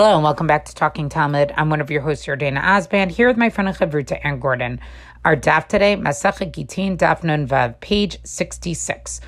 [0.00, 1.52] Hello and welcome back to Talking Talmud.
[1.58, 4.80] I'm one of your hosts, Yardena Osband, here with my friend Chavruta Ann Gordon.
[5.26, 9.20] Our daf today, Masachet Gittin Daf Nun Vav, page 66.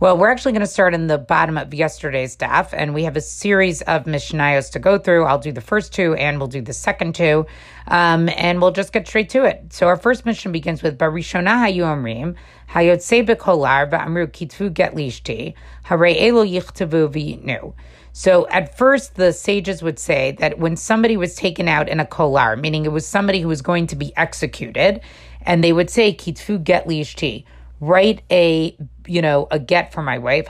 [0.00, 3.16] Well, we're actually going to start in the bottom of yesterday's daf, and we have
[3.16, 5.24] a series of Mishnayos to go through.
[5.24, 7.46] I'll do the first two, and we'll do the second two,
[7.88, 9.72] um, and we'll just get straight to it.
[9.72, 12.36] So our first Mishnah begins with Barishona Hayu Amrim,
[12.70, 17.74] Hayotse Bekolar, Ba'amru Kitvu Get Lishti, Hare Elo Yichtavu V'yitnu.
[18.12, 22.06] So at first, the sages would say that when somebody was taken out in a
[22.06, 25.00] kolar, meaning it was somebody who was going to be executed,
[25.42, 27.42] and they would say, Kitfu get lishti,
[27.80, 28.76] write a,
[29.08, 30.46] you know, a get for my wife,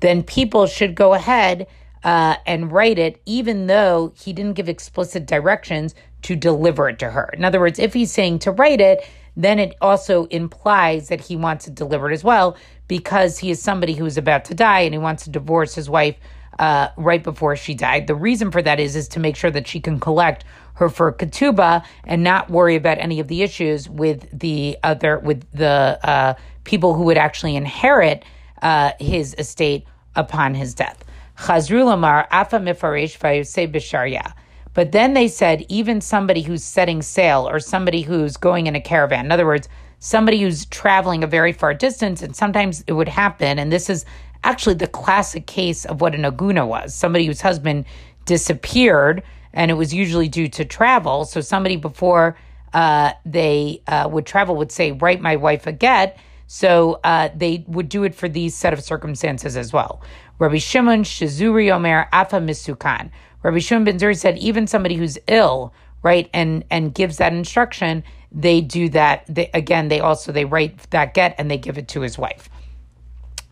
[0.00, 1.66] then people should go ahead
[2.04, 7.10] uh, and write it, even though he didn't give explicit directions to deliver it to
[7.10, 7.30] her.
[7.32, 9.04] In other words, if he's saying to write it,
[9.36, 12.56] then it also implies that he wants it as well
[12.88, 15.90] because he is somebody who is about to die and he wants to divorce his
[15.90, 16.16] wife
[16.58, 18.06] uh, right before she died.
[18.06, 21.12] The reason for that is is to make sure that she can collect her for
[21.12, 26.34] ketubah and not worry about any of the issues with the other with the uh,
[26.64, 28.24] people who would actually inherit
[28.62, 29.84] uh, his estate
[30.14, 31.04] upon his death.
[31.38, 34.32] Chazru lamar afa mifarish.
[34.74, 38.80] But then they said even somebody who's setting sail or somebody who's going in a
[38.80, 39.68] caravan, in other words,
[39.98, 44.04] somebody who's traveling a very far distance, and sometimes it would happen, and this is
[44.46, 47.84] actually the classic case of what an aguna was somebody whose husband
[48.24, 51.24] disappeared, and it was usually due to travel.
[51.24, 52.36] So somebody before
[52.72, 56.18] uh, they uh, would travel would say, Write my wife a get.
[56.46, 60.00] So uh, they would do it for these set of circumstances as well.
[60.38, 63.10] Rabbi Shimon Shazuri Omer Afa Misukan.
[63.42, 68.04] Rabbi Shimon ben Zuri said even somebody who's ill, right, and and gives that instruction,
[68.30, 69.24] they do that.
[69.28, 72.48] They, again, they also they write that get and they give it to his wife,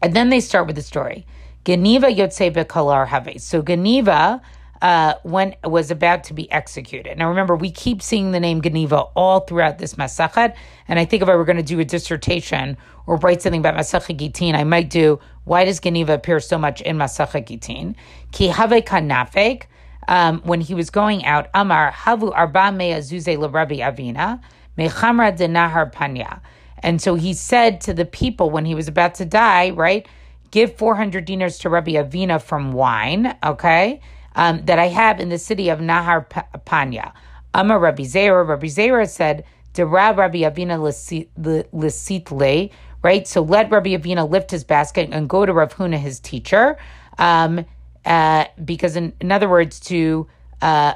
[0.04, 1.26] and then they start with the story.
[1.64, 3.40] Geneiva Yotze Bekalar Have.
[3.40, 4.38] So Geneiva
[4.82, 7.16] uh, when was about to be executed.
[7.16, 10.54] Now remember, we keep seeing the name Geneiva all throughout this Masachet,
[10.88, 12.76] and I think if I were going to do a dissertation
[13.06, 16.82] or write something about Masachet Gittin, I might do why does Geneiva appear so much
[16.82, 17.96] in Masachet Gittin?
[18.32, 19.62] Ki have kanafek
[20.08, 24.38] um, when he was going out, Amar Havu Arba Me'azuze Rabbi Avina
[24.76, 26.42] Mechamra Denahar Panya.
[26.84, 30.06] And so he said to the people when he was about to die, right,
[30.50, 34.02] give 400 dinars to Rabbi Avina from wine, okay,
[34.36, 36.28] um, that I have in the city of Nahar
[36.66, 37.12] Panya.
[37.54, 40.78] Amar Rabbi Zera, Rabbi Zera said, Derab Rabbi Avina
[41.72, 42.70] Lisitle,
[43.02, 43.26] right?
[43.26, 46.76] So let Rabbi Avina lift his basket and go to Rav Huna, his teacher.
[47.16, 47.64] Um,
[48.04, 50.26] uh, because in, in other words, to
[50.60, 50.92] uh,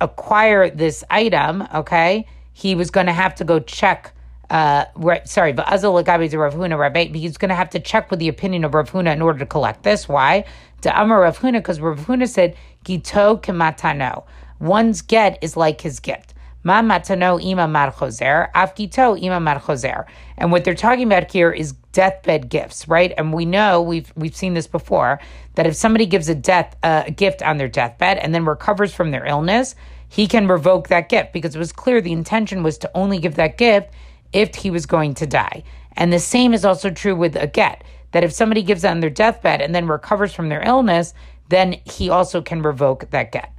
[0.00, 4.14] acquire this item, okay, he was going to have to go check.
[4.50, 4.84] Uh,
[5.24, 8.18] sorry, but Azal Lagabi to Rav Huna, Rabbi, he's going to have to check with
[8.18, 10.08] the opinion of Rav Huna in order to collect this.
[10.08, 10.44] Why?
[10.82, 14.24] To Amar Rav Huna, because Rav Huna said, Gito kematano.
[14.58, 16.34] One's get is like his gift.
[16.64, 20.06] Ma matano ima mar choser, afgito ima mar choser.
[20.36, 23.12] And what they're talking about here is deathbed gifts, right?
[23.16, 25.20] And we know we've we've seen this before
[25.54, 28.92] that if somebody gives a death uh, a gift on their deathbed and then recovers
[28.92, 29.76] from their illness,
[30.08, 33.36] he can revoke that gift because it was clear the intention was to only give
[33.36, 33.90] that gift
[34.32, 35.64] if he was going to die.
[35.96, 39.10] And the same is also true with a get that if somebody gives on their
[39.10, 41.14] deathbed and then recovers from their illness,
[41.48, 43.52] then he also can revoke that get.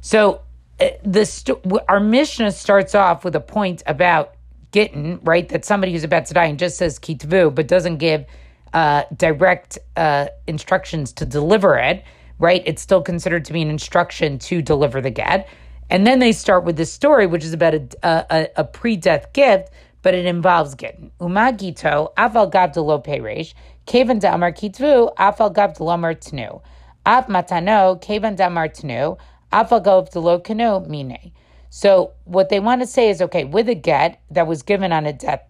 [0.00, 0.42] So
[0.80, 1.58] uh, the st-
[1.88, 4.34] our Mishnah starts off with a point about
[4.72, 5.48] Gittin, right?
[5.48, 8.26] That somebody who's about to die and just says kitvu, but doesn't give
[8.72, 12.02] uh, direct uh, instructions to deliver it,
[12.38, 12.62] right?
[12.66, 15.48] It's still considered to be an instruction to deliver the get.
[15.90, 19.70] And then they start with this story, which is about a, a, a pre-death gift,
[20.04, 21.10] but it involves Gittin.
[21.18, 23.54] Umagito, afal gav lo peresh,
[23.86, 26.60] kevan damar kitvu, afal gav lo tnu.
[27.06, 29.18] Av matano, kevan damar tnu,
[29.50, 31.32] afal gav lo kanu mine.
[31.70, 35.06] So what they want to say is, okay, with a get that was given on
[35.06, 35.40] a death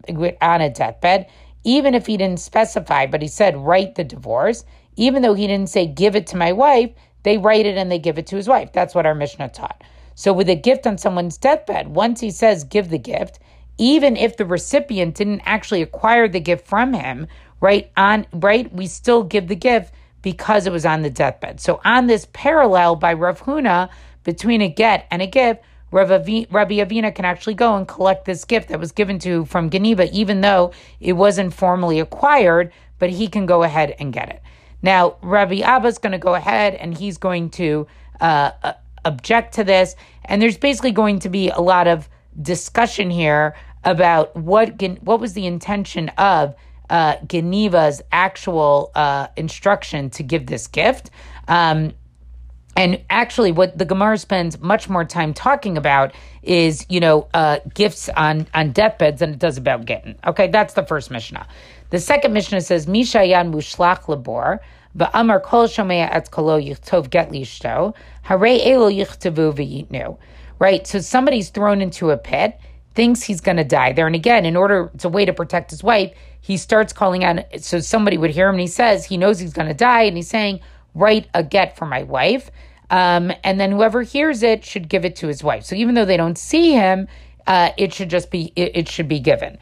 [0.40, 1.26] on a deathbed,
[1.64, 4.64] even if he didn't specify, but he said write the divorce,
[4.94, 6.92] even though he didn't say give it to my wife,
[7.24, 8.72] they write it and they give it to his wife.
[8.72, 9.82] That's what our Mishnah taught.
[10.14, 13.40] So with a gift on someone's deathbed, once he says give the gift,
[13.78, 17.26] even if the recipient didn't actually acquire the gift from him,
[17.60, 19.92] right on right, we still give the gift
[20.22, 21.60] because it was on the deathbed.
[21.60, 23.90] So on this parallel by Rav Huna
[24.22, 28.68] between a get and a gift, Rabbi Avina can actually go and collect this gift
[28.70, 33.46] that was given to from Geneiva, even though it wasn't formally acquired, but he can
[33.46, 34.42] go ahead and get it.
[34.82, 37.86] Now, Rabbi Abba is going to go ahead and he's going to
[38.20, 38.72] uh, uh,
[39.04, 39.94] object to this.
[40.24, 42.08] And there's basically going to be a lot of
[42.40, 43.54] discussion here
[43.84, 46.54] about what what was the intention of
[46.90, 51.10] uh, Geneiva's actual uh, instruction to give this gift.
[51.48, 51.92] Um,
[52.76, 57.60] And actually, what the Gemara spends much more time talking about is, you know, uh,
[57.72, 60.16] gifts on on deathbeds than it does about Gittin.
[60.26, 61.46] Okay, that's the first Mishnah.
[61.90, 64.58] The second Mishnah says, Mishayan mushlach labor,
[64.98, 70.19] va'amar kol shomea et kolo yichtov get lishto, hare elo yichtavu v'yitnu.
[70.64, 72.58] Right, so somebody's thrown into a pit,
[72.94, 74.06] thinks he's going to die there.
[74.06, 77.44] And again, in order, it's a way to protect his wife, he starts calling out,
[77.58, 80.16] so somebody would hear him and he says, he knows he's going to die, and
[80.16, 80.61] he's saying,
[80.94, 82.50] write a get for my wife.
[82.88, 85.66] Um, and then whoever hears it should give it to his wife.
[85.66, 87.08] So even though they don't see him,
[87.46, 89.58] uh, it should just be it, it should be given.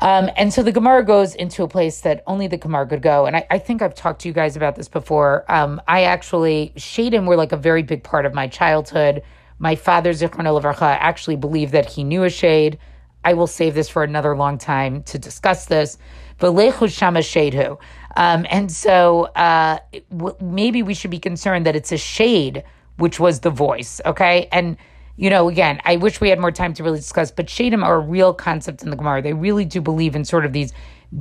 [0.00, 3.26] Um, and so the Gemara goes into a place that only the Gemara could go.
[3.26, 5.44] And I, I think I've talked to you guys about this before.
[5.52, 9.22] Um, I actually, Shadim were like a very big part of my childhood.
[9.58, 12.78] My father, Zichron Levracha, actually believed that he knew a shade.
[13.24, 15.98] I will save this for another long time to discuss this.
[16.40, 17.78] Shadhu.
[18.16, 19.78] Um, and so uh,
[20.16, 22.62] w- maybe we should be concerned that it's a shade,
[22.96, 24.48] which was the voice, okay?
[24.52, 24.76] And,
[25.16, 27.96] you know, again, I wish we had more time to really discuss, but shadim are
[27.96, 29.22] a real concept in the Gemara.
[29.22, 30.72] They really do believe in sort of these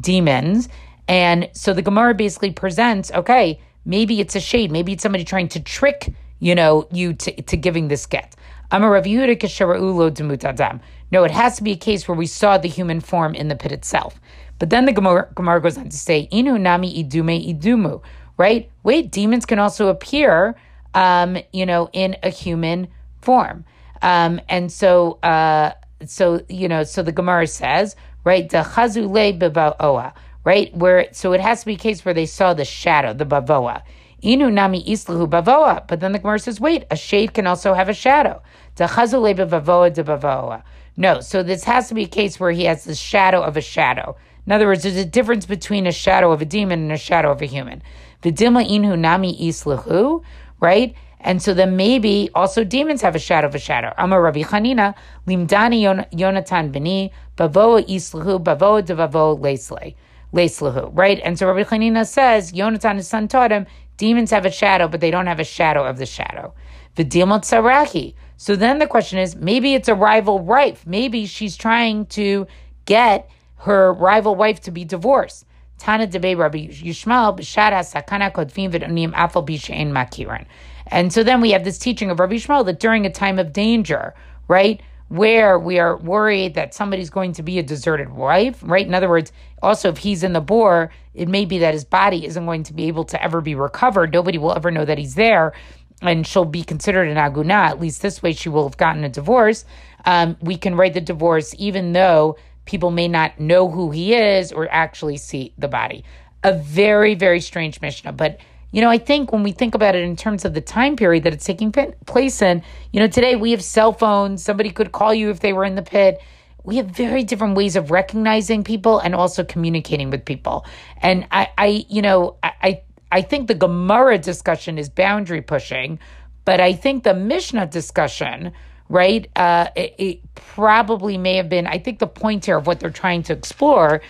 [0.01, 0.69] demons.
[1.07, 5.47] And so the Gemara basically presents, okay, maybe it's a shade, maybe it's somebody trying
[5.49, 8.35] to trick, you know, you to, to giving this get.
[8.71, 10.81] I'm a reviewrikashimutadam.
[11.11, 13.55] No, it has to be a case where we saw the human form in the
[13.55, 14.19] pit itself.
[14.59, 18.01] But then the Gemara, Gemara goes on to say, Inu nami idume idumu,
[18.37, 18.69] right?
[18.83, 20.55] Wait, demons can also appear,
[20.93, 22.87] um, you know, in a human
[23.21, 23.63] form.
[24.01, 25.71] Um, and so, uh,
[26.05, 30.13] so, you know, so the Gemara says, right, the chazule bebaoa,
[30.43, 30.75] right?
[30.75, 33.81] Where, so it has to be a case where they saw the shadow, the bavoa.
[34.23, 35.87] Inu nami islahu bavoa.
[35.87, 38.41] But then the Gemara says, wait, a shade can also have a shadow.
[38.75, 40.63] The chazule bavoa de bavoa.
[40.95, 43.61] No, so this has to be a case where he has the shadow of a
[43.61, 44.15] shadow.
[44.47, 47.31] In other words, there's a difference between a shadow of a demon and a shadow
[47.31, 47.83] of a human.
[48.23, 50.23] Vidima inhu nami islahu,
[50.59, 50.95] right?
[51.19, 53.93] And so then maybe also demons have a shadow of a shadow.
[53.97, 54.95] Amar Rabbi Chanina,
[55.27, 59.93] limdani Yonatan bini, bavoa islahu, bavoa devavo lesle.
[60.33, 61.21] Leslahu, right?
[61.23, 63.65] And so Rabbi Chanina says, Yonatan, his son, taught him,
[63.97, 66.53] demons have a shadow, but they don't have a shadow of the shadow.
[66.95, 68.13] Vidimot sarahi.
[68.37, 70.85] So then the question is, maybe it's a rival wife.
[70.85, 72.47] Maybe she's trying to
[72.85, 75.45] get her rival wife to be divorced.
[75.79, 80.45] Tana debe Rabbi Yishmael b'shara sakana kodvim v'donim afal b'shein makiran.
[80.87, 83.53] And so then we have this teaching of Rabbi Yishmael that during a time of
[83.53, 84.13] danger,
[84.47, 88.85] right, where we are worried that somebody's going to be a deserted wife, right?
[88.85, 89.31] In other words,
[89.61, 92.73] also if he's in the bore, it may be that his body isn't going to
[92.73, 94.11] be able to ever be recovered.
[94.11, 95.53] Nobody will ever know that he's there,
[96.01, 97.69] and she'll be considered an aguna.
[97.69, 99.65] At least this way, she will have gotten a divorce.
[100.05, 104.51] Um, we can write the divorce even though people may not know who he is
[104.51, 106.03] or actually see the body.
[106.43, 108.11] A very, very strange Mishnah.
[108.11, 108.39] But,
[108.71, 111.23] you know, I think when we think about it in terms of the time period
[111.23, 112.61] that it's taking place in,
[112.91, 114.43] you know, today we have cell phones.
[114.43, 116.21] Somebody could call you if they were in the pit.
[116.63, 120.65] We have very different ways of recognizing people and also communicating with people.
[121.01, 122.81] And I, I you know, I,
[123.11, 125.97] I think the Gemara discussion is boundary pushing,
[126.43, 128.51] but I think the Mishnah discussion
[128.89, 129.29] right?
[129.35, 132.89] Uh, it, it, probably may have been, I think the point here of what they're
[132.89, 134.01] trying to explore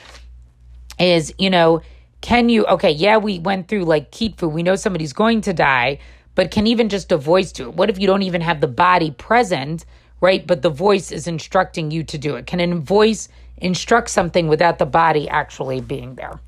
[0.99, 1.81] is, you know,
[2.21, 5.99] can you, okay, yeah, we went through like Kitfu, we know somebody's going to die,
[6.35, 7.75] but can even just a voice do it?
[7.75, 9.85] What if you don't even have the body present,
[10.21, 10.45] right?
[10.45, 12.47] But the voice is instructing you to do it.
[12.47, 16.39] Can a voice instruct something without the body actually being there?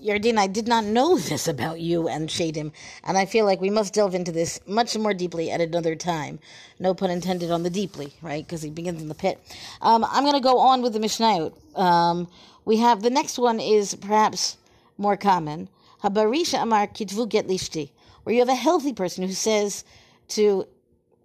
[0.00, 2.72] Yardin, I did not know this about you and Shadim,
[3.04, 6.40] and I feel like we must delve into this much more deeply at another time.
[6.78, 8.44] No pun intended on the deeply, right?
[8.44, 9.40] Because he begins in the pit.
[9.80, 11.54] Um, I'm going to go on with the Mishnayot.
[11.78, 12.28] Um,
[12.64, 14.58] we have the next one is perhaps
[14.98, 15.68] more common.
[16.02, 17.90] Habarisha Amar Kitvu Get Lishti,
[18.22, 19.84] where you have a healthy person who says
[20.28, 20.66] to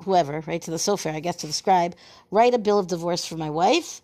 [0.04, 1.96] whoever, right, to the sofer, I guess, to the scribe,
[2.32, 4.02] write a bill of divorce for my wife,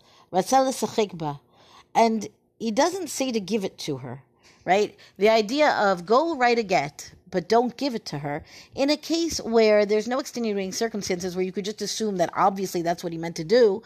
[1.96, 2.28] and
[2.60, 4.24] he doesn't say to give it to her
[4.66, 4.98] right?
[5.18, 8.96] The idea of go write a get, but don't give it to her in a
[8.96, 13.12] case where there's no extenuating circumstances where you could just assume that obviously that's what
[13.12, 13.84] he meant to do,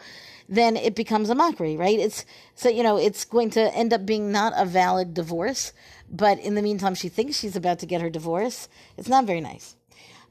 [0.47, 1.97] then it becomes a mockery, right?
[1.97, 5.73] It's so you know it's going to end up being not a valid divorce,
[6.11, 8.69] but in the meantime she thinks she's about to get her divorce.
[8.97, 9.75] It's not very nice.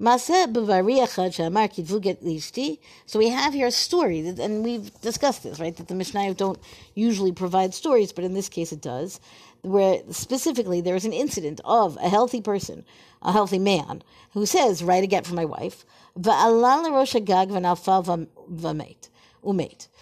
[0.01, 0.45] So
[3.19, 5.77] we have here a story, and we've discussed this, right?
[5.77, 6.61] That the Mishnah don't
[6.95, 9.19] usually provide stories, but in this case it does
[9.63, 12.85] where specifically there is an incident of a healthy person,
[13.23, 15.85] a healthy man, who says, write a get for my wife.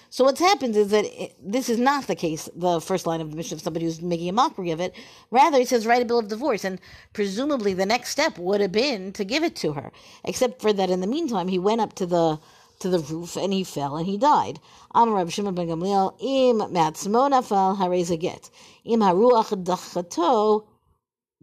[0.08, 3.30] So what's happened is that it, this is not the case, the first line of
[3.30, 4.94] the Mishnah of somebody who's making a mockery of it.
[5.30, 6.64] Rather, he says, write a bill of divorce.
[6.64, 6.80] And
[7.12, 9.92] presumably the next step would have been to give it to her.
[10.24, 12.38] Except for that in the meantime, he went up to the
[12.80, 14.60] to the roof and he fell and he died.
[14.94, 18.50] Amar Shimon ben Gamliel, im matzmo nafal hareza get.
[18.84, 20.66] Im haruach dachato,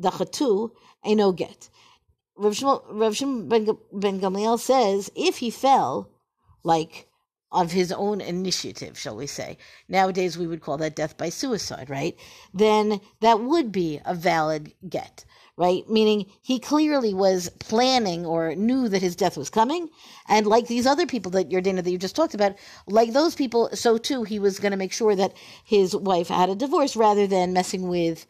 [0.01, 0.71] dachatu,
[1.03, 1.69] eno get.
[2.35, 6.09] Rav Shimon ben Gamliel says, if he fell,
[6.63, 7.07] like
[7.51, 9.57] of his own initiative, shall we say.
[9.87, 12.17] Nowadays, we would call that death by suicide, right?
[12.53, 15.23] Then that would be a valid get,
[15.55, 15.87] right?
[15.89, 19.89] Meaning he clearly was planning or knew that his death was coming.
[20.27, 22.55] And like these other people that Yardena that you just talked about,
[22.87, 26.49] like those people, so too, he was going to make sure that his wife had
[26.49, 28.25] a divorce rather than messing with,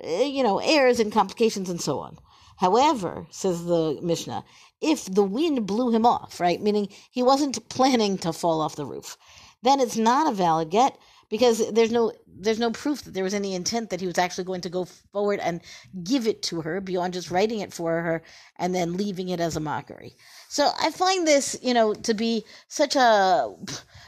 [0.00, 2.18] eh, you know, heirs and complications and so on.
[2.56, 4.44] However, says the Mishnah,
[4.80, 8.86] if the wind blew him off, right, meaning he wasn't planning to fall off the
[8.86, 9.16] roof,
[9.62, 10.96] then it's not a valid get
[11.32, 14.44] because there's no there's no proof that there was any intent that he was actually
[14.44, 15.62] going to go forward and
[16.04, 18.22] give it to her beyond just writing it for her
[18.58, 20.14] and then leaving it as a mockery.
[20.50, 23.54] So I find this, you know, to be such a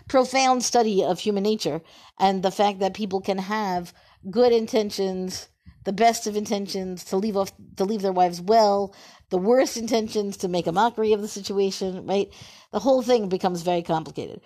[0.07, 1.81] profound study of human nature
[2.21, 3.95] and the fact that people can have
[4.31, 5.49] good intentions
[5.85, 8.95] the best of intentions to leave off to leave their wives well,
[9.31, 12.33] the worst intentions to make a mockery of the situation, right?
[12.73, 14.40] The whole thing becomes very complicated.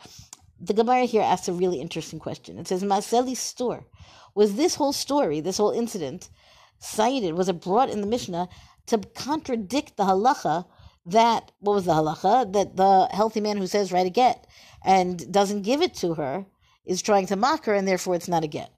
[0.61, 2.59] The Gemara here asks a really interesting question.
[2.59, 3.87] It says, Maseli's store.
[4.35, 6.31] Was this whole story, this whole incident,
[6.79, 8.49] cited, was it brought in the Mishnah
[8.87, 10.67] to contradict the halacha
[11.07, 12.53] that, what was the halacha?
[12.53, 14.47] That the healthy man who says, write a get,
[14.85, 16.47] and doesn't give it to her,
[16.85, 18.73] is trying to mock her, and therefore it's not a get.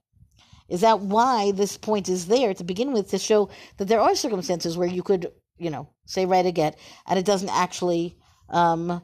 [0.69, 4.15] Is that why this point is there to begin with to show that there are
[4.15, 8.17] circumstances where you could, you know, say write a get and it doesn't actually,
[8.49, 9.01] um,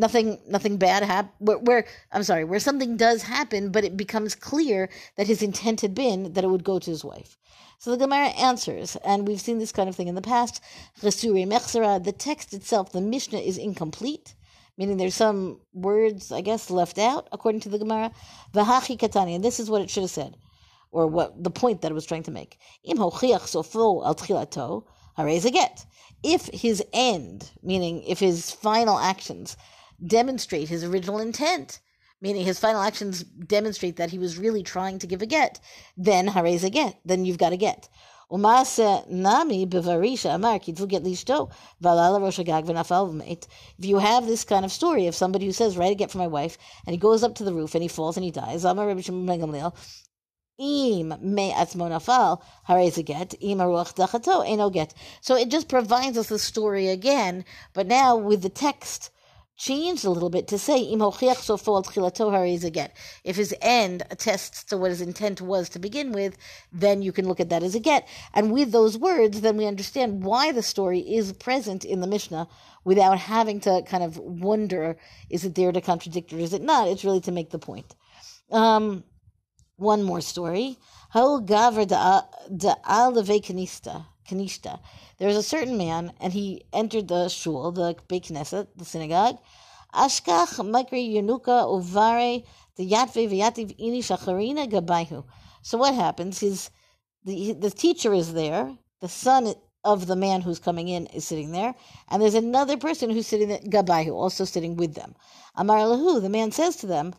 [0.00, 1.30] nothing, nothing bad happen.
[1.38, 5.80] Where, where I'm sorry, where something does happen, but it becomes clear that his intent
[5.82, 7.36] had been that it would go to his wife.
[7.78, 10.60] So the Gemara answers, and we've seen this kind of thing in the past.
[11.00, 14.34] The text itself, the Mishnah, is incomplete
[14.80, 18.12] meaning there's some words, I guess, left out, according to the Gemara.
[18.54, 20.38] Vahachi katani, and this is what it should have said
[20.90, 22.58] or what the point that it was trying to make.
[22.84, 24.84] Im sofo al tchilato.
[26.22, 29.56] If his end, meaning if his final actions
[30.04, 31.80] demonstrate his original intent,
[32.20, 35.60] meaning his final actions demonstrate that he was really trying to give a get,
[35.96, 37.00] then harez get.
[37.04, 37.88] Then you've got a get.
[38.32, 38.38] If
[43.80, 46.28] you have this kind of story of somebody who says, write a get for my
[46.28, 48.62] wife, and he goes up to the roof and he falls and he dies.
[48.62, 48.76] So
[55.36, 59.10] it just provides us the story again, but now with the text
[59.60, 61.02] changed a little bit to say im.
[61.02, 61.20] If
[63.36, 66.38] his end attests to what his intent was to begin with,
[66.72, 68.08] then you can look at that as a get.
[68.32, 72.48] And with those words, then we understand why the story is present in the Mishnah
[72.84, 74.96] without having to kind of wonder,
[75.28, 76.88] is it there to contradict or is it not?
[76.88, 77.94] It's really to make the point.
[78.50, 79.04] Um,
[79.76, 80.78] one more story.
[81.10, 84.06] Ho gaver da kanista.
[84.30, 84.78] Kanishta.
[85.18, 89.38] There was a certain man, and he entered the shul, the Beit Knesset, the synagogue.
[89.94, 92.44] Ashkach makri yunuka uvare
[92.76, 95.24] the yatve v'yativ ini shacharina gabayhu.
[95.62, 96.38] So what happens?
[96.38, 96.70] His
[97.24, 98.78] the the teacher is there.
[99.00, 101.74] The son of the man who's coming in is sitting there,
[102.08, 105.14] and there's another person who's sitting there, gabayhu, also sitting with them.
[105.56, 107.14] Amar lahu, the man says to them,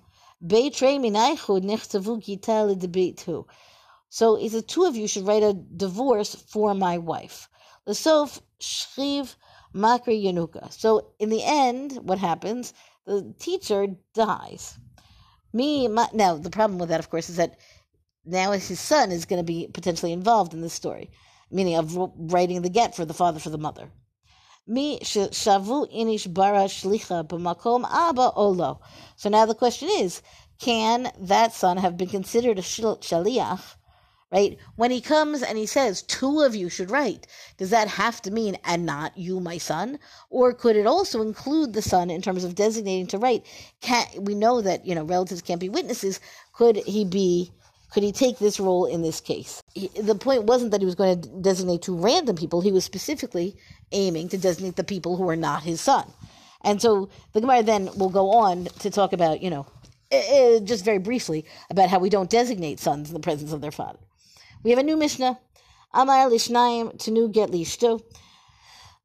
[4.13, 7.48] so he said, two of you should write a divorce for my wife.
[7.88, 9.34] Lesof shriv
[9.74, 10.70] makri yanuka.
[10.74, 12.74] So in the end, what happens?
[13.06, 14.77] The teacher dies.
[15.53, 17.58] Me, my, now the problem with that, of course, is that
[18.25, 21.10] now his son is going to be potentially involved in this story,
[21.50, 23.89] meaning of writing the get for the father for the mother.
[24.68, 28.82] Mi shavu inish bara shlicha b'makom abba olo.
[29.15, 30.22] So now the question is,
[30.60, 33.75] can that son have been considered a shaliach?
[34.32, 34.58] Right?
[34.78, 38.32] When he comes and he says, two of you should write, does that have to
[38.32, 40.00] mean, and not you, my son?
[40.30, 43.46] Or could it also include the son in terms of designating to write?
[43.82, 46.22] Can, we know that, you know, relatives can't be witnesses.
[46.54, 47.52] Could he be
[47.92, 49.62] could he take this role in this case?
[49.76, 52.62] He, the point wasn't that he was going to designate two random people.
[52.62, 53.58] He was specifically
[53.92, 56.10] aiming to designate the people who are not his son.
[56.64, 59.68] And so the Gemara then will go on to talk about, you know,
[60.12, 63.72] uh, just very briefly about how we don't designate sons in the presence of their
[63.72, 64.00] father.
[64.63, 65.39] We have a new Mishnah.
[65.91, 68.00] Amar lishnaim tenu get lishto.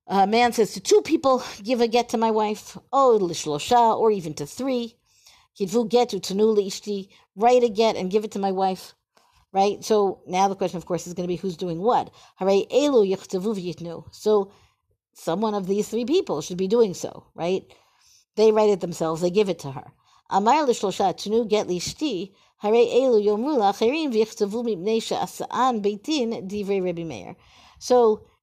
[0.07, 2.77] A man says to two people, give a get to my wife.
[2.93, 4.97] Oh, lishlosha, or even to three.
[5.59, 8.95] Kitvu get to tanu ishti, write a get and give it to my wife.
[9.51, 9.83] Right?
[9.83, 12.11] So now the question, of course, is going to be who's doing what.
[12.39, 14.53] Elu So
[15.15, 17.65] someone of these three people should be doing so, right?
[18.37, 19.91] They write it themselves, they give it to her.
[20.29, 22.71] Amar l'shlosha tunu get lishti, So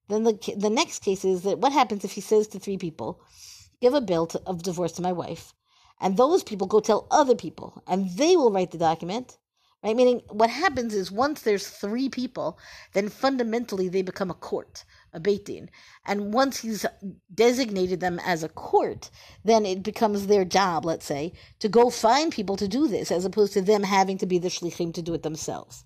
[0.07, 3.21] then the the next case is that what happens if he says to three people,
[3.81, 5.53] give a bill to, of divorce to my wife,
[5.99, 9.37] and those people go tell other people, and they will write the document,
[9.83, 9.95] right?
[9.95, 12.59] Meaning, what happens is once there's three people,
[12.93, 15.69] then fundamentally they become a court, a beit din.
[16.05, 16.85] And once he's
[17.33, 19.09] designated them as a court,
[19.43, 23.25] then it becomes their job, let's say, to go find people to do this, as
[23.25, 25.85] opposed to them having to be the shlichim to do it themselves.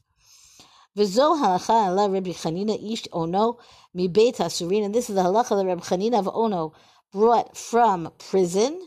[0.97, 3.59] V'zo halacha ala Rabbi Chanina ish ono
[3.93, 6.73] mi beit hasurin, and this is the halacha that Rabbi Chanina of Ono
[7.11, 8.81] brought from prison,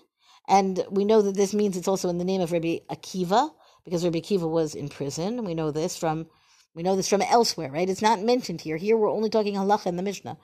[0.49, 3.51] and we know that this means it's also in the name of Rabbi Akiva,
[3.85, 5.45] because Rabbi Akiva was in prison.
[5.45, 6.27] We know this from
[6.74, 7.90] we know this from elsewhere, right?
[7.90, 8.78] It's not mentioned here.
[8.78, 10.38] Here we're only talking halacha in the Mishnah.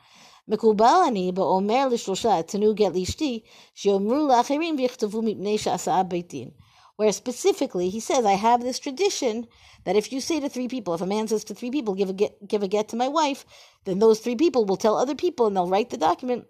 [0.47, 3.39] מקובל באומר לשלושה, תנו גט לאשתי,
[3.75, 6.49] שיאמרו לאחרים ויכתבו מפני שעשה בית דין.
[6.97, 9.47] Where specifically he says, I have this tradition
[9.85, 12.09] that if you say to three people, if a man says to three people, give
[12.09, 13.45] a get, give a get to my wife,
[13.85, 16.45] then those three people will tell other people and they'll write the document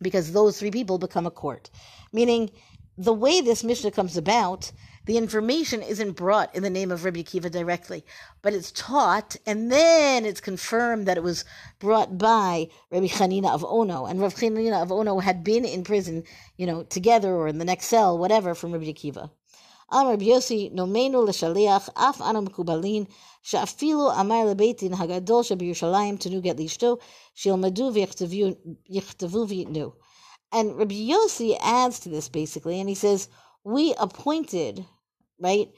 [0.00, 1.70] because those three people become a court.
[2.12, 2.50] Meaning,
[2.98, 4.72] the way this Mishnah comes about,
[5.04, 8.04] the information isn't brought in the name of Rabbi Akiva directly,
[8.42, 11.44] but it's taught, and then it's confirmed that it was
[11.78, 16.24] brought by Rabbi Chanina of Ono, and Rabbi Chanina of Ono had been in prison,
[16.56, 19.30] you know, together or in the next cell, whatever, from Rabbi Akiva.
[19.92, 23.04] אמר רבי יוסי, נומנו לשליח, אף אנו מקובלין,
[23.42, 26.96] שאפילו אמר לבית דין הגדול שבירושלים, תנו גט לאשתו,
[27.34, 27.90] שילמדו
[28.90, 29.90] ויכתבו וייתנו.
[30.53, 33.29] and Rabbi Yossi adds to this basically, and he says,
[33.63, 34.85] We appointed,
[35.39, 35.69] right?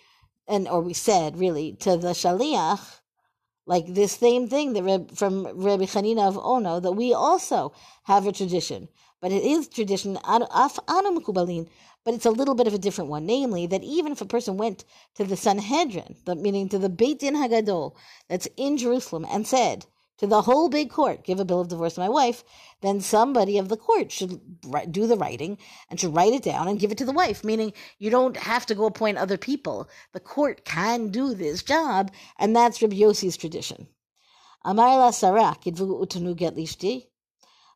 [0.47, 2.99] And, or we said really, to the Shaliach,
[3.65, 8.27] like this same thing that Reb, from Rabbi Chanina of Ono, that we also have
[8.27, 8.89] a tradition.
[9.21, 11.69] But it is tradition, af anu mukubalin,
[12.03, 13.25] but it's a little bit of a different one.
[13.25, 14.83] Namely, that even if a person went
[15.15, 17.95] to the Sanhedrin, the, meaning to the Beit Din Hagadol,
[18.27, 19.85] that's in Jerusalem, and said
[20.22, 22.42] to the whole big court, give a bill of divorce to my wife,
[22.80, 24.40] then somebody of the court should
[24.90, 27.44] do the writing and should write it down and give it to the wife.
[27.44, 29.88] Meaning, you don't have to go appoint other people.
[30.12, 33.88] The court can do this job, and that's Rabbi Yossi's tradition.
[34.64, 37.06] Amar la Sarah, kidvu utanu get lishti.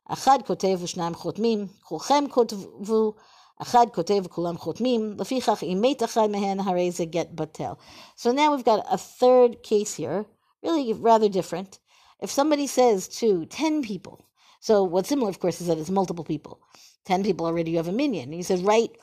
[0.09, 3.13] אחד כותב ושניים חותמים, כולכם כותבו
[3.61, 7.71] אחד כותב וכולם חותמים, לפיכך אם מת אחד מהן הרי זה get בטל.
[8.17, 10.25] So now we've got a third case here,
[10.61, 11.79] really rather different.
[12.20, 14.24] If somebody says to 10 people,
[14.60, 16.60] so what's similar, of course, is that it's multiple people.
[17.04, 18.32] 10 people already, you have a minyan.
[18.32, 18.96] He says, write,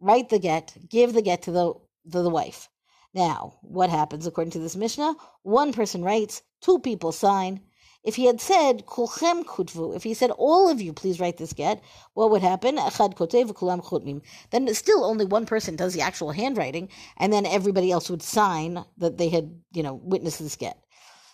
[0.00, 1.74] write the get, give the get to the,
[2.12, 2.68] to the wife.
[3.14, 5.14] Now, what happens according to this Mishnah?
[5.42, 7.60] One person writes, two people sign,
[8.02, 11.52] if he had said kulchem kutvu, if he said all of you please write this
[11.52, 11.82] get,
[12.14, 12.76] what would happen?
[12.76, 14.22] Kotev kulam chutmim.
[14.50, 18.84] Then still only one person does the actual handwriting, and then everybody else would sign
[18.96, 20.82] that they had you know witnessed this get.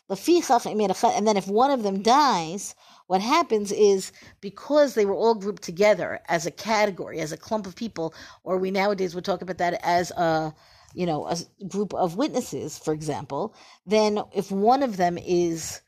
[0.08, 2.74] And then if one of them dies,
[3.08, 7.66] what happens is because they were all grouped together as a category, as a clump
[7.66, 8.14] of people,
[8.44, 10.54] or we nowadays would talk about that as a
[10.94, 13.54] you know a group of witnesses, for example.
[13.84, 15.80] Then if one of them is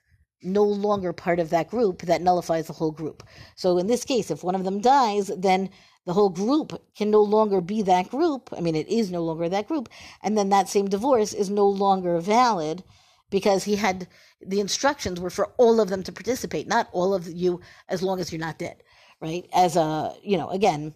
[0.42, 3.22] no longer part of that group, that nullifies the whole group.
[3.57, 5.70] So in this case, if one of them dies, then
[6.07, 8.48] the whole group can no longer be that group.
[8.57, 9.88] I mean, it is no longer that group.
[10.22, 12.83] And then that same divorce is no longer valid
[13.31, 14.09] because he had
[14.41, 18.21] the instructions were for all of them to participate, not all of you as long
[18.21, 18.83] as you're not dead,
[19.21, 19.49] right?
[19.53, 20.95] As a, you know, again,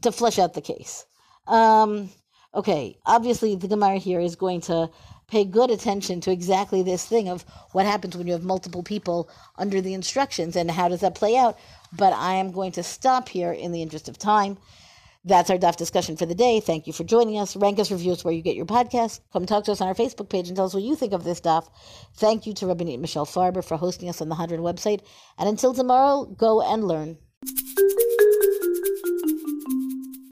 [0.00, 1.04] to flesh out the case.
[1.46, 2.10] Um,
[2.54, 4.90] okay, obviously the Gemara here is going to
[5.28, 9.30] pay good attention to exactly this thing of what happens when you have multiple people
[9.56, 11.58] under the instructions and how does that play out.
[11.92, 14.58] But I am going to stop here in the interest of time.
[15.24, 16.58] That's our DAF discussion for the day.
[16.58, 17.54] Thank you for joining us.
[17.54, 19.20] Rank us reviews where you get your podcast.
[19.32, 21.22] Come talk to us on our Facebook page and tell us what you think of
[21.22, 21.68] this DAF.
[22.14, 25.00] Thank you to Rabbanit Michelle Farber for hosting us on the Hadran website.
[25.38, 27.18] And until tomorrow, go and learn.